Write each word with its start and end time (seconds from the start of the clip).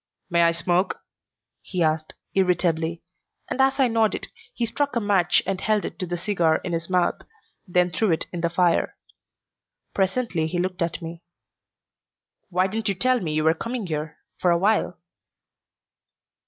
"May 0.31 0.41
I 0.41 0.51
smoke?" 0.51 1.01
he 1.61 1.83
asked, 1.83 2.13
irritably, 2.33 3.03
and 3.47 3.61
as 3.61 3.79
I 3.79 3.87
nodded 3.87 4.29
he 4.51 4.65
struck 4.65 4.95
a 4.95 4.99
match 4.99 5.43
and 5.45 5.61
held 5.61 5.85
it 5.85 5.99
to 5.99 6.07
the 6.07 6.17
cigar 6.17 6.55
in 6.63 6.73
his 6.73 6.89
mouth, 6.89 7.19
then 7.67 7.91
threw 7.91 8.09
it 8.09 8.25
in 8.33 8.41
the 8.41 8.49
fire. 8.49 8.97
Presently 9.93 10.47
he 10.47 10.57
looked 10.57 10.81
at 10.81 11.03
me. 11.03 11.21
"Why 12.49 12.65
didn't 12.65 12.89
you 12.89 12.95
tell 12.95 13.19
me 13.19 13.33
you 13.35 13.43
were 13.43 13.53
coming 13.53 13.85
here 13.85 14.17
for 14.39 14.49
a 14.49 14.57
while?" 14.57 14.97